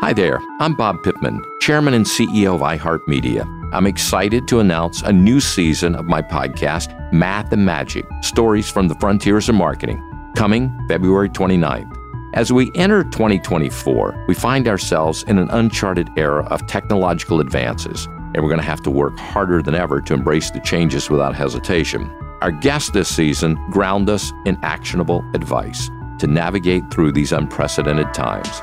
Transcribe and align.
Hi 0.00 0.12
there, 0.12 0.40
I'm 0.60 0.76
Bob 0.76 1.02
Pittman, 1.02 1.44
Chairman 1.60 1.92
and 1.92 2.06
CEO 2.06 2.54
of 2.54 2.60
iHeartMedia. 2.60 3.72
I'm 3.72 3.84
excited 3.84 4.46
to 4.46 4.60
announce 4.60 5.02
a 5.02 5.12
new 5.12 5.40
season 5.40 5.96
of 5.96 6.06
my 6.06 6.22
podcast, 6.22 7.12
Math 7.12 7.52
and 7.52 7.66
Magic 7.66 8.06
Stories 8.22 8.70
from 8.70 8.86
the 8.86 8.94
Frontiers 8.94 9.48
of 9.48 9.56
Marketing, 9.56 10.00
coming 10.36 10.72
February 10.86 11.28
29th. 11.28 11.92
As 12.34 12.52
we 12.52 12.70
enter 12.76 13.02
2024, 13.02 14.26
we 14.28 14.34
find 14.34 14.68
ourselves 14.68 15.24
in 15.24 15.36
an 15.36 15.50
uncharted 15.50 16.08
era 16.16 16.44
of 16.44 16.64
technological 16.68 17.40
advances, 17.40 18.06
and 18.06 18.36
we're 18.36 18.50
going 18.50 18.60
to 18.60 18.64
have 18.64 18.82
to 18.82 18.92
work 18.92 19.18
harder 19.18 19.62
than 19.62 19.74
ever 19.74 20.00
to 20.02 20.14
embrace 20.14 20.52
the 20.52 20.60
changes 20.60 21.10
without 21.10 21.34
hesitation. 21.34 22.08
Our 22.40 22.52
guests 22.52 22.92
this 22.92 23.12
season 23.12 23.56
ground 23.72 24.08
us 24.08 24.32
in 24.46 24.60
actionable 24.62 25.28
advice 25.34 25.90
to 26.20 26.28
navigate 26.28 26.88
through 26.88 27.10
these 27.12 27.32
unprecedented 27.32 28.14
times 28.14 28.62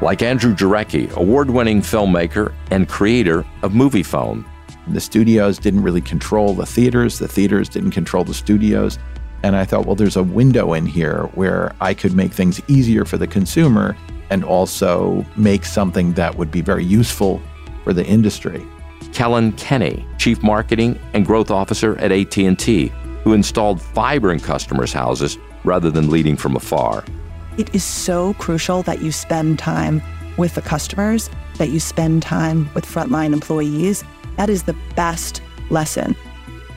like 0.00 0.22
Andrew 0.22 0.54
Jarecki, 0.54 1.10
award 1.16 1.50
winning 1.50 1.80
filmmaker 1.80 2.52
and 2.70 2.88
creator 2.88 3.44
of 3.62 3.72
Moviefone. 3.72 4.44
The 4.88 5.00
studios 5.00 5.58
didn't 5.58 5.82
really 5.82 6.00
control 6.00 6.54
the 6.54 6.66
theaters, 6.66 7.18
the 7.18 7.28
theaters 7.28 7.68
didn't 7.68 7.90
control 7.90 8.24
the 8.24 8.34
studios. 8.34 8.98
And 9.42 9.54
I 9.54 9.64
thought, 9.64 9.86
well, 9.86 9.94
there's 9.94 10.16
a 10.16 10.22
window 10.22 10.72
in 10.72 10.86
here 10.86 11.24
where 11.34 11.74
I 11.80 11.94
could 11.94 12.14
make 12.14 12.32
things 12.32 12.60
easier 12.68 13.04
for 13.04 13.16
the 13.16 13.26
consumer 13.26 13.96
and 14.30 14.44
also 14.44 15.24
make 15.36 15.64
something 15.64 16.12
that 16.14 16.36
would 16.36 16.50
be 16.50 16.60
very 16.60 16.84
useful 16.84 17.40
for 17.84 17.92
the 17.92 18.04
industry. 18.04 18.66
Kellyn 19.12 19.52
Kenny, 19.52 20.06
Chief 20.18 20.42
Marketing 20.42 20.98
and 21.14 21.24
Growth 21.24 21.50
Officer 21.50 21.96
at 21.98 22.12
AT&T, 22.12 22.92
who 23.24 23.32
installed 23.32 23.80
fiber 23.80 24.32
in 24.32 24.40
customers' 24.40 24.92
houses 24.92 25.38
rather 25.64 25.90
than 25.90 26.10
leading 26.10 26.36
from 26.36 26.56
afar. 26.56 27.04
It 27.58 27.74
is 27.74 27.82
so 27.82 28.34
crucial 28.34 28.84
that 28.84 29.02
you 29.02 29.10
spend 29.10 29.58
time 29.58 30.00
with 30.36 30.54
the 30.54 30.62
customers, 30.62 31.28
that 31.56 31.70
you 31.70 31.80
spend 31.80 32.22
time 32.22 32.70
with 32.72 32.86
frontline 32.86 33.32
employees. 33.32 34.04
That 34.36 34.48
is 34.48 34.62
the 34.62 34.76
best 34.94 35.42
lesson. 35.68 36.14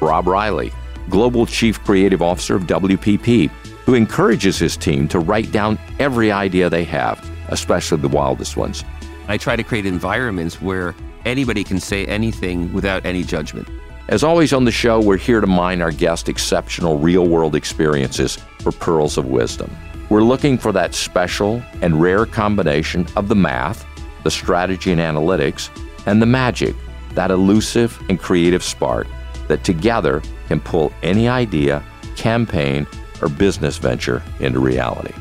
Rob 0.00 0.26
Reilly, 0.26 0.72
Global 1.10 1.44
Chief 1.44 1.78
Creative 1.84 2.22
Officer 2.22 2.56
of 2.56 2.62
WPP, 2.62 3.50
who 3.84 3.92
encourages 3.92 4.58
his 4.58 4.78
team 4.78 5.08
to 5.08 5.18
write 5.18 5.52
down 5.52 5.78
every 5.98 6.32
idea 6.32 6.70
they 6.70 6.84
have, 6.84 7.22
especially 7.48 7.98
the 7.98 8.08
wildest 8.08 8.56
ones. 8.56 8.82
I 9.28 9.36
try 9.36 9.56
to 9.56 9.62
create 9.62 9.84
environments 9.84 10.62
where 10.62 10.94
anybody 11.26 11.64
can 11.64 11.80
say 11.80 12.06
anything 12.06 12.72
without 12.72 13.04
any 13.04 13.24
judgment. 13.24 13.68
As 14.08 14.24
always 14.24 14.54
on 14.54 14.64
the 14.64 14.72
show, 14.72 15.00
we're 15.00 15.18
here 15.18 15.42
to 15.42 15.46
mine 15.46 15.82
our 15.82 15.92
guests' 15.92 16.30
exceptional 16.30 16.98
real 16.98 17.26
world 17.26 17.54
experiences 17.54 18.38
for 18.60 18.72
pearls 18.72 19.18
of 19.18 19.26
wisdom. 19.26 19.70
We're 20.12 20.22
looking 20.22 20.58
for 20.58 20.72
that 20.72 20.94
special 20.94 21.62
and 21.80 21.98
rare 21.98 22.26
combination 22.26 23.06
of 23.16 23.28
the 23.28 23.34
math, 23.34 23.86
the 24.24 24.30
strategy 24.30 24.92
and 24.92 25.00
analytics, 25.00 25.70
and 26.04 26.20
the 26.20 26.26
magic, 26.26 26.76
that 27.14 27.30
elusive 27.30 27.98
and 28.10 28.20
creative 28.20 28.62
spark 28.62 29.06
that 29.48 29.64
together 29.64 30.20
can 30.48 30.60
pull 30.60 30.92
any 31.02 31.28
idea, 31.28 31.82
campaign, 32.14 32.86
or 33.22 33.30
business 33.30 33.78
venture 33.78 34.22
into 34.38 34.60
reality. 34.60 35.14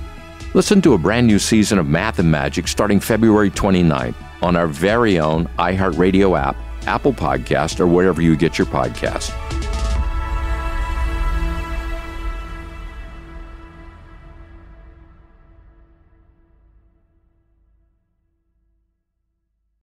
Listen 0.54 0.82
to 0.82 0.94
a 0.94 0.98
brand 0.98 1.26
new 1.26 1.40
season 1.40 1.80
of 1.80 1.88
Math 1.88 2.20
and 2.20 2.30
Magic 2.30 2.68
starting 2.68 3.00
February 3.00 3.50
29th 3.50 4.16
on 4.42 4.58
our 4.58 4.68
very 4.68 5.20
own 5.20 5.48
iHeartRadio 5.58 6.38
app, 6.38 6.58
Apple 6.86 7.14
Podcast, 7.14 7.80
or 7.80 7.88
wherever 7.88 8.22
you 8.22 8.36
get 8.36 8.58
your 8.58 8.68
podcasts. 8.68 9.32